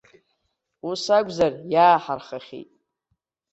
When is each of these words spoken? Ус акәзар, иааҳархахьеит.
Ус 0.89 1.03
акәзар, 1.17 1.53
иааҳархахьеит. 1.73 2.69